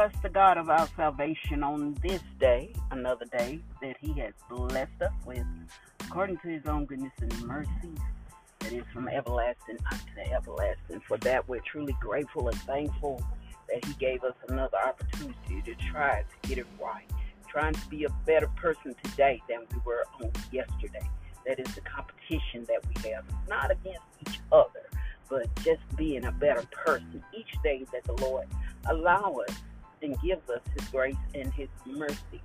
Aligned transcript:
bless 0.00 0.22
the 0.22 0.30
God 0.30 0.56
of 0.56 0.70
our 0.70 0.88
salvation 0.96 1.62
on 1.62 1.94
this 2.02 2.22
day, 2.38 2.72
another 2.90 3.26
day 3.36 3.60
that 3.82 3.96
He 4.00 4.18
has 4.18 4.32
blessed 4.48 5.02
us 5.02 5.12
with, 5.26 5.44
according 6.00 6.38
to 6.38 6.48
His 6.48 6.64
own 6.64 6.86
goodness 6.86 7.12
and 7.20 7.42
mercy, 7.42 7.92
that 8.60 8.72
is 8.72 8.84
from 8.94 9.08
everlasting 9.08 9.76
unto 9.92 10.32
everlasting. 10.32 11.02
For 11.06 11.18
that, 11.18 11.46
we're 11.46 11.60
truly 11.70 11.94
grateful 12.00 12.48
and 12.48 12.58
thankful 12.62 13.22
that 13.68 13.84
He 13.84 13.92
gave 13.94 14.24
us 14.24 14.32
another 14.48 14.78
opportunity 14.78 15.60
to 15.66 15.74
try 15.92 16.22
to 16.22 16.48
get 16.48 16.56
it 16.56 16.66
right, 16.82 17.10
trying 17.46 17.74
to 17.74 17.88
be 17.88 18.04
a 18.04 18.10
better 18.24 18.48
person 18.56 18.94
today 19.04 19.42
than 19.50 19.66
we 19.70 19.82
were 19.84 20.06
on 20.18 20.30
yesterday. 20.50 21.06
That 21.46 21.60
is 21.60 21.74
the 21.74 21.82
competition 21.82 22.64
that 22.68 22.80
we 22.88 23.10
have, 23.10 23.24
not 23.50 23.70
against 23.70 24.00
each 24.26 24.40
other, 24.50 24.88
but 25.28 25.54
just 25.56 25.82
being 25.94 26.24
a 26.24 26.32
better 26.32 26.66
person 26.72 27.22
each 27.36 27.52
day 27.62 27.84
that 27.92 28.04
the 28.04 28.14
Lord 28.24 28.46
allow 28.86 29.42
us 29.46 29.56
and 30.02 30.20
gives 30.20 30.48
us 30.48 30.60
His 30.78 30.88
grace 30.88 31.16
and 31.34 31.52
His 31.54 31.68
mercy 31.86 32.40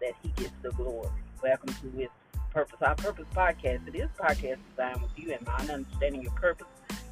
that 0.00 0.12
He 0.22 0.28
gets 0.30 0.52
the 0.62 0.70
glory. 0.70 1.10
Welcome 1.42 1.74
to 1.82 1.98
His 1.98 2.08
Purpose, 2.50 2.78
Our 2.80 2.94
Purpose 2.94 3.26
podcast. 3.34 3.86
It 3.86 3.94
is 3.94 4.08
podcast 4.18 4.58
designed 4.70 5.02
with 5.02 5.10
you 5.16 5.32
and 5.32 5.46
mind 5.46 5.70
understanding 5.70 6.22
your 6.22 6.32
purpose, 6.32 6.66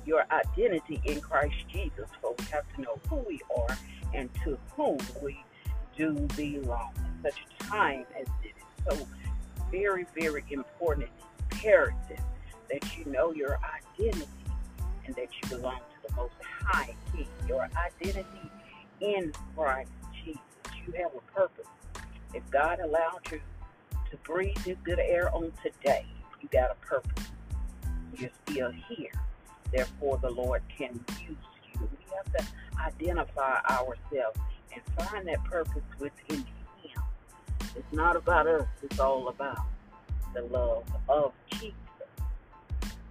your 0.04 0.24
identity 0.30 1.00
in 1.04 1.20
Christ 1.20 1.54
Jesus. 1.72 2.08
For 2.20 2.34
we 2.38 2.44
have 2.46 2.64
to 2.74 2.80
know 2.80 2.98
who 3.08 3.16
we 3.16 3.40
are 3.56 3.76
and 4.14 4.28
to 4.44 4.58
whom 4.74 4.98
we 5.22 5.42
do 5.96 6.12
belong. 6.36 6.92
In 6.96 7.22
such 7.22 7.38
a 7.60 7.64
time 7.64 8.04
as 8.20 8.26
this 8.42 8.52
is 8.56 8.98
so 8.98 9.06
very, 9.70 10.06
very 10.18 10.44
important 10.50 11.08
imperative 11.52 12.20
that 12.70 12.98
you 12.98 13.04
know 13.10 13.32
your 13.32 13.58
identity 13.92 14.26
and 15.06 15.14
that 15.14 15.28
you 15.42 15.56
belong 15.56 15.76
to 15.78 16.08
the 16.08 16.14
Most 16.16 16.34
High 16.60 16.94
King. 17.12 17.28
Your 17.48 17.68
identity 17.76 18.50
in 19.00 19.32
Christ 19.54 19.90
Jesus. 20.24 20.40
You 20.86 20.92
have 21.02 21.12
a 21.14 21.32
purpose. 21.32 21.66
If 22.34 22.48
God 22.50 22.80
allowed 22.80 23.20
you 23.30 23.40
to 24.10 24.16
breathe 24.24 24.58
His 24.58 24.76
good 24.84 24.98
air 24.98 25.34
on 25.34 25.52
today, 25.62 26.06
you 26.40 26.48
got 26.52 26.70
a 26.70 26.86
purpose. 26.86 27.24
You're 28.16 28.30
still 28.46 28.72
here. 28.88 29.12
Therefore, 29.72 30.18
the 30.22 30.30
Lord 30.30 30.62
can 30.76 31.00
use 31.20 31.36
you. 31.74 31.80
We 31.80 32.14
have 32.14 32.32
to 32.32 32.46
identify 32.80 33.60
ourselves 33.70 34.38
and 34.72 34.82
find 34.98 35.26
that 35.28 35.44
purpose 35.44 35.82
within 35.98 36.44
Him. 36.82 37.02
It's 37.74 37.92
not 37.92 38.16
about 38.16 38.46
us, 38.46 38.66
it's 38.82 38.98
all 38.98 39.28
about 39.28 39.58
the 40.34 40.42
love 40.42 40.84
of 41.08 41.32
Jesus. 41.50 41.74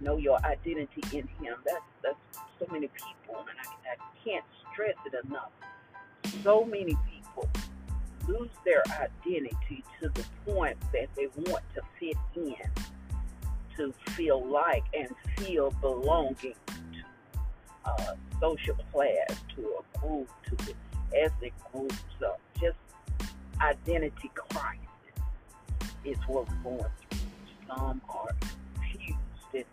Know 0.00 0.16
your 0.16 0.38
identity 0.44 1.02
in 1.12 1.28
Him. 1.40 1.56
That's, 1.64 1.80
that's 2.02 2.38
so 2.58 2.66
many 2.70 2.88
people, 2.88 3.44
and 3.48 3.58
I, 3.60 3.92
I 3.92 4.24
can't 4.24 4.44
stress 4.72 4.94
it 5.06 5.26
enough 5.26 5.50
so 6.42 6.64
many 6.64 6.96
people 7.10 7.48
lose 8.28 8.50
their 8.64 8.82
identity 9.00 9.84
to 10.00 10.08
the 10.08 10.24
point 10.44 10.76
that 10.92 11.08
they 11.16 11.28
want 11.50 11.62
to 11.74 11.82
fit 11.98 12.16
in, 12.34 12.54
to 13.76 13.92
feel 14.12 14.44
like 14.44 14.84
and 14.96 15.08
feel 15.36 15.70
belonging 15.80 16.54
to 16.66 17.90
a 17.90 18.16
social 18.40 18.76
class, 18.92 19.40
to 19.54 19.62
a 19.62 19.98
group, 19.98 20.28
to 20.48 20.56
the 20.66 20.74
ethnic 21.16 21.52
groups, 21.72 21.96
just 22.60 22.76
identity 23.60 24.30
crisis 24.34 24.80
is 26.04 26.16
what 26.26 26.46
we're 26.64 26.78
going 26.78 26.90
through. 27.10 27.18
Some 27.68 28.00
are 28.08 28.30
confused 28.76 29.18
in 29.54 29.64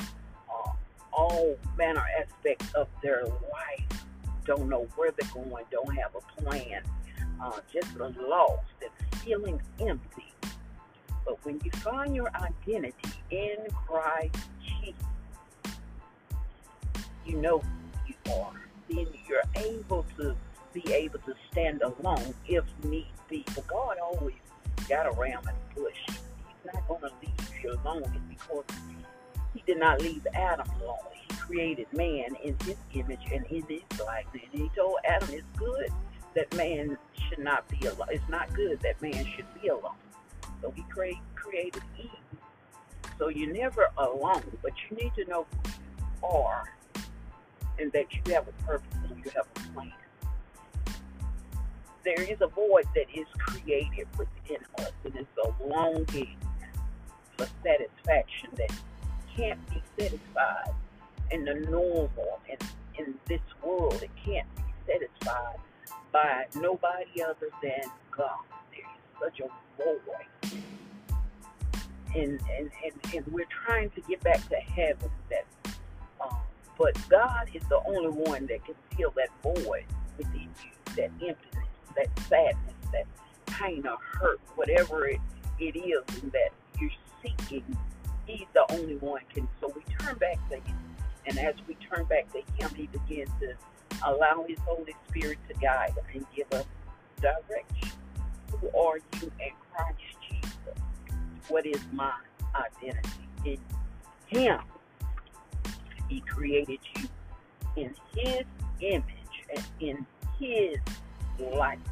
uh, 0.50 0.72
all 1.12 1.58
manner 1.78 2.04
aspects 2.20 2.74
of 2.74 2.88
their 3.02 3.26
life 3.26 3.83
don't 4.46 4.70
know 4.70 4.88
where 4.96 5.12
they're 5.12 5.30
going, 5.34 5.66
don't 5.72 5.96
have 5.96 6.12
a 6.16 6.42
plan, 6.42 6.84
uh, 7.42 7.60
just 7.72 7.96
lost 7.98 8.62
and 8.82 9.20
feeling 9.20 9.62
empty. 9.80 10.34
But 11.26 11.44
when 11.46 11.60
you 11.64 11.72
find 11.72 12.16
your 12.16 12.30
identity 12.36 13.14
in 13.32 13.58
Christ 13.88 14.36
Jesus, 14.60 14.96
you 17.26 17.38
know 17.38 17.60
who 17.60 17.70
you 18.08 18.34
are. 18.34 18.54
Then 18.90 19.08
you're 19.28 19.44
able 19.56 20.06
to 20.18 20.36
be 20.74 20.92
able 20.92 21.20
to 21.20 21.34
stand 21.52 21.82
alone 21.82 22.34
if 22.48 22.66
need 22.84 23.08
be. 23.30 23.46
But 23.56 23.68
God 23.68 23.98
always 24.00 24.36
got 24.90 25.06
around 25.08 25.46
the 25.46 25.82
bush. 25.82 25.96
He's 26.08 26.74
not 26.74 26.88
going 26.88 27.02
to 27.02 27.12
leave 27.22 27.64
you 27.64 27.80
alone 27.84 28.22
because 28.30 28.66
He 29.54 29.64
did 29.66 29.80
not 29.80 30.02
leave 30.02 30.26
Adam 30.34 30.68
alone 30.82 30.98
created 31.48 31.88
man 31.94 32.36
in 32.44 32.56
his 32.64 32.76
image 32.94 33.22
and 33.32 33.46
in 33.48 33.64
his 33.64 34.00
likeness. 34.00 34.44
And 34.52 34.62
he 34.62 34.70
told 34.76 34.96
Adam 35.06 35.30
it's 35.32 35.46
good 35.58 35.90
that 36.36 36.56
man 36.56 36.98
should 37.28 37.40
not 37.40 37.68
be 37.68 37.86
alone. 37.86 38.08
It's 38.12 38.30
not 38.30 38.54
good 38.54 38.80
that 38.82 39.02
man 39.02 39.26
should 39.36 39.46
be 39.62 39.68
alone. 39.68 39.96
So 40.62 40.72
he 40.72 40.84
create, 40.84 41.18
created 41.36 41.84
Eve. 42.00 42.10
So 43.20 43.28
you're 43.28 43.54
never 43.54 43.90
alone, 43.98 44.58
but 44.62 44.72
you 44.90 44.98
need 44.98 45.14
to 45.16 45.26
know 45.26 45.46
who 45.52 45.70
you 45.70 46.28
are 46.28 46.74
and 47.80 47.92
that 47.92 48.06
you 48.14 48.34
have 48.34 48.48
a 48.48 48.64
purpose 48.64 48.98
and 49.10 49.18
you 49.24 49.32
have 49.36 49.46
a 49.56 49.74
plan. 49.74 49.92
There 52.06 52.22
is 52.22 52.38
a 52.42 52.48
void 52.48 52.86
that 52.96 53.06
is 53.14 53.28
created 53.38 54.08
within 54.18 54.58
us, 54.80 54.92
and 55.06 55.16
it's 55.16 55.28
a 55.38 55.64
longing 55.66 56.36
for 57.38 57.48
satisfaction 57.64 58.50
that 58.58 58.72
can't 59.36 59.60
be 59.70 59.82
satisfied 59.98 60.74
in 61.34 61.46
the 61.46 61.56
normal 61.70 62.40
in, 62.48 62.58
in 63.04 63.16
this 63.28 63.42
world. 63.64 64.02
It 64.04 64.12
can't 64.24 64.48
be 64.56 64.64
satisfied 64.86 65.58
by 66.12 66.46
nobody 66.56 67.24
other 67.24 67.50
than 67.62 67.92
God. 68.16 68.40
There's 68.72 68.86
such 69.20 69.40
a 69.40 69.84
void. 69.84 70.62
And, 72.16 72.40
and, 72.58 72.70
and, 72.86 73.16
and 73.16 73.28
we're 73.34 73.48
trying 73.66 73.90
to 73.92 74.02
get 74.02 74.24
back 74.24 74.48
to 74.50 74.56
heaven. 74.56 75.10
That, 75.32 75.46
um, 76.22 76.38
but 76.78 76.96
God 77.10 77.50
is 77.56 77.64
the 77.68 77.82
only 77.88 78.12
one 78.12 78.46
that 78.46 78.64
can 78.64 78.76
fill 78.96 79.12
that 79.16 79.30
void 79.42 79.86
within 80.20 80.42
you, 80.42 80.96
that 80.96 81.10
emptiness, 81.14 81.68
that 81.96 82.08
sadness, 82.30 82.76
that 82.92 83.08
pain 83.48 83.88
or 83.88 83.98
hurt, 84.20 84.40
whatever 84.54 85.08
it, 85.08 85.20
it 85.60 85.76
is 85.76 86.04
that 86.32 86.50
you're 86.80 86.92
seeking. 87.24 87.66
He's 88.28 88.46
the 88.54 88.72
only 88.72 88.98
one 88.98 89.22
can. 89.34 89.48
So 89.60 89.74
we 89.76 89.82
turn 89.98 90.16
back 90.18 90.38
to 90.50 90.58
Him 90.58 90.78
and 91.26 91.40
as 91.40 91.56
we 91.68 91.76
turn 91.76 92.06
back 92.06 92.32
to 92.34 92.42
Him, 92.58 92.70
He 92.76 92.88
begins 92.88 93.30
to 93.40 93.56
allow 94.06 94.46
His 94.48 94.60
Holy 94.60 94.96
Spirit 95.10 95.38
to 95.48 95.54
guide 95.56 95.94
and 96.14 96.26
give 96.36 96.52
us 96.54 96.66
direction. 97.22 97.90
Who 98.52 98.68
are 98.78 98.98
you 98.98 99.32
in 99.40 99.54
Christ 99.74 100.00
Jesus? 100.30 100.82
What 101.48 101.66
is 101.66 101.82
my 101.92 102.14
identity 102.56 103.30
in 103.46 103.60
Him? 104.28 104.60
He 106.10 106.22
created 106.22 106.80
you 106.96 107.08
in 107.76 107.96
His 108.16 108.44
image 108.82 109.06
and 109.56 109.66
in 109.80 110.06
His 110.40 110.78
likeness. 111.40 111.90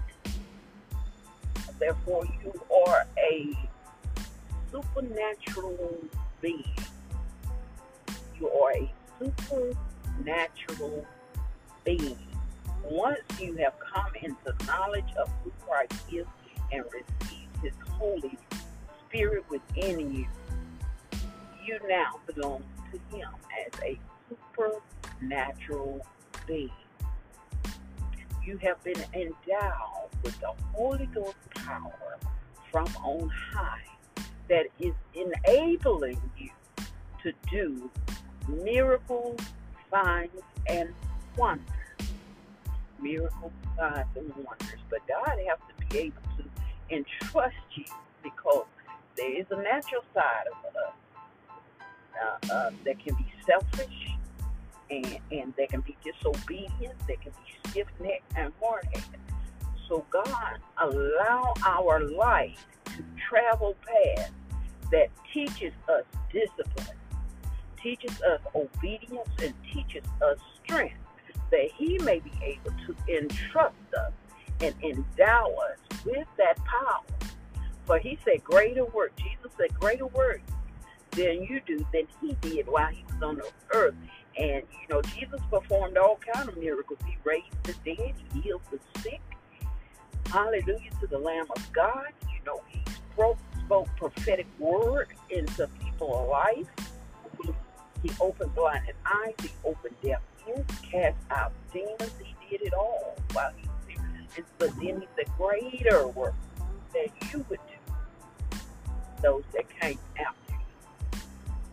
Therefore, 1.80 2.26
you 2.44 2.54
are 2.88 3.08
a 3.18 3.58
supernatural 4.72 5.98
being. 6.42 6.64
You 8.40 8.50
are 8.50 8.72
a 8.74 8.92
supernatural 9.22 11.06
being. 11.84 12.18
Once 12.84 13.20
you 13.40 13.56
have 13.56 13.74
come 13.80 14.12
into 14.22 14.66
knowledge 14.66 15.12
of 15.18 15.30
who 15.44 15.52
Christ 15.66 15.94
is 16.12 16.26
and 16.72 16.84
received 16.86 17.58
his 17.62 17.74
Holy 17.92 18.38
Spirit 19.08 19.44
within 19.50 20.14
you, 20.14 20.26
you 21.66 21.80
now 21.88 22.20
belong 22.34 22.64
to 22.92 23.16
him 23.16 23.30
as 23.66 23.80
a 23.82 24.00
supernatural 24.30 26.06
being. 26.48 26.72
You 28.44 28.58
have 28.58 28.84
been 28.84 29.04
endowed 29.14 30.10
with 30.24 30.40
the 30.40 30.52
Holy 30.74 31.06
Ghost 31.08 31.36
power 31.54 32.18
from 32.72 32.88
on 33.04 33.30
high 33.30 33.84
that 34.50 34.66
is 34.80 34.94
enabling 35.14 36.20
you 36.38 36.50
to 37.24 37.32
do 37.52 37.90
miracles, 38.52 39.40
signs, 39.90 40.30
and 40.68 40.90
wonders. 41.38 41.66
Miracles, 43.02 43.52
signs, 43.78 44.08
and 44.16 44.34
wonders. 44.36 44.80
But 44.90 45.00
God 45.08 45.38
has 45.48 45.58
to 45.70 45.86
be 45.88 45.98
able 45.98 46.22
to 46.38 46.96
entrust 46.96 47.56
you 47.76 47.86
because 48.24 48.66
there 49.18 49.34
is 49.38 49.46
a 49.52 49.58
natural 49.58 50.04
side 50.14 50.46
of 50.52 50.76
us 50.76 50.94
uh, 52.22 52.54
uh, 52.54 52.72
that 52.86 53.00
can 53.04 53.16
be 53.16 53.26
selfish 53.46 54.12
and, 54.90 55.18
and 55.32 55.54
they 55.58 55.68
can 55.68 55.82
be 55.82 55.96
disobedient, 56.04 56.94
they 57.08 57.16
can 57.16 57.32
be 57.32 57.70
stiff 57.70 57.88
necked 58.00 58.32
and 58.36 58.54
hard 58.62 58.86
headed. 58.94 59.20
So, 59.88 60.06
God, 60.10 60.60
allow 60.78 61.54
our 61.66 62.02
life 62.02 62.66
to 62.86 63.04
travel 63.30 63.76
paths 63.86 64.32
that 64.92 65.10
teaches 65.34 65.74
us 65.90 66.04
discipline 66.32 66.98
teaches 67.84 68.22
us 68.22 68.40
obedience 68.56 69.30
and 69.42 69.54
teaches 69.72 70.04
us 70.22 70.38
strength, 70.64 70.96
that 71.52 71.70
He 71.76 71.98
may 72.00 72.20
be 72.20 72.32
able 72.44 72.72
to 72.86 72.96
entrust 73.08 73.76
us 73.98 74.14
and 74.62 74.76
endow 74.84 75.54
us 75.72 76.00
with 76.06 76.28
that 76.38 76.58
power. 76.58 77.04
For 77.86 78.00
he 78.00 78.18
said, 78.24 78.44
Greater 78.44 78.86
work. 78.86 79.14
Jesus 79.18 79.52
said, 79.58 79.78
Greater 79.80 80.08
work 80.08 80.42
than 81.12 81.44
you 81.44 81.62
do 81.66 81.86
than 81.92 82.08
he 82.22 82.34
did 82.42 82.68
while 82.68 82.88
he 82.88 83.04
was 83.12 83.22
on 83.22 83.36
the 83.36 83.50
earth. 83.74 83.96
And 84.38 84.64
you 84.82 84.88
know, 84.90 85.02
Jesus 85.02 85.42
performed 85.50 85.98
all 85.98 86.20
kind 86.34 86.48
of 86.48 86.58
miracles. 86.58 87.00
He 87.06 87.18
raised 87.24 87.52
the 87.64 87.74
dead, 87.84 88.14
he 88.34 88.42
healed 88.42 88.62
the 88.72 88.80
sick. 89.02 89.22
Hallelujah 90.28 90.92
to 91.02 91.08
the 91.08 91.18
Lamb 91.18 91.48
of 91.54 91.74
God. 91.74 92.08
You 92.34 92.40
know, 92.46 92.62
he 92.70 92.82
spoke, 93.14 93.38
spoke 93.66 93.90
prophetic 93.98 94.48
word 94.58 95.08
into 95.30 95.68
people's 95.84 96.30
life. 96.30 96.68
He, 98.04 98.12
opened 98.20 98.56
blinded 98.56 98.96
eyes, 99.06 99.34
he 99.42 99.50
opened 99.64 99.96
deaf 100.04 100.22
ears, 100.48 100.66
cast 100.90 101.18
out 101.30 101.52
demons. 101.72 102.12
He 102.20 102.58
did 102.58 102.66
it 102.66 102.74
all 102.74 103.16
while 103.34 103.52
he 103.58 103.68
was 103.68 104.04
here. 104.36 104.46
but 104.58 104.70
then 104.78 105.02
he 105.02 105.08
said, 105.16 105.30
greater 105.38 106.08
work 106.08 106.36
that 106.94 107.10
you 107.32 107.46
would 107.50 107.60
do. 107.68 108.58
Those 109.22 109.44
that 109.54 109.70
came 109.80 110.00
after 110.18 110.42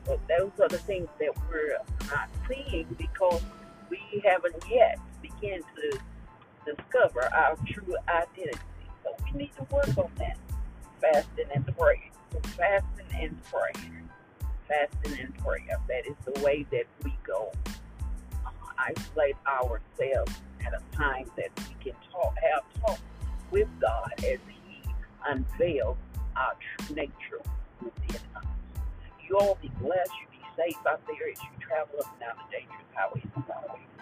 but 0.08 0.26
those 0.26 0.50
are 0.58 0.69
the 0.69 0.78
things 0.78 1.06
that 1.20 1.30
we're 1.50 1.76
not 2.10 2.30
seeing 2.48 2.86
because 2.96 3.42
we 3.90 4.00
haven't 4.25 4.56
yet 4.69 4.98
begun 5.20 5.60
to 5.76 5.98
discover 6.64 7.28
our 7.34 7.56
true 7.66 7.94
identity. 8.08 8.58
So 9.04 9.14
we 9.25 9.38
need 9.38 9.50
to 9.56 9.64
work 9.70 9.96
on 9.98 10.10
that. 10.16 10.38
Fasting 11.00 11.44
and 11.54 11.76
praying. 11.76 12.10
So 12.32 12.40
fasting 12.56 13.06
and 13.20 13.38
praying. 13.44 14.08
Fasting 14.69 15.19
and 15.20 15.38
prayer. 15.38 15.81
That 15.88 16.06
is 16.06 16.15
the 16.25 16.41
way 16.44 16.67
that 16.70 16.85
we 17.03 17.12
go. 17.26 17.50
Uh, 18.44 18.50
isolate 18.79 19.37
ourselves 19.47 20.32
at 20.67 20.75
a 20.75 20.97
time 20.97 21.31
that 21.37 21.50
we 21.56 21.85
can 21.91 21.99
talk, 22.12 22.35
have 22.53 22.62
talk 22.82 22.99
with 23.50 23.69
God 23.81 24.12
as 24.19 24.38
He 24.47 24.82
unveils 25.26 25.97
our 26.37 26.55
true 26.61 26.97
nature 26.97 27.41
within 27.82 28.20
us. 28.37 28.44
You 29.26 29.38
all 29.38 29.59
be 29.61 29.70
blessed. 29.81 30.11
You 30.20 30.38
be 30.38 30.44
safe 30.56 30.87
out 30.87 31.00
there 31.06 31.31
as 31.31 31.38
you 31.43 31.49
travel 31.61 32.00
up 32.00 32.12
and 32.12 32.21
down 32.21 32.37
the 32.37 32.56
dangerous 32.56 32.88
highways 32.94 33.25
and 33.35 33.47
byways. 33.47 33.98